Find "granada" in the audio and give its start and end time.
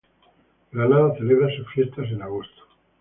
0.71-1.15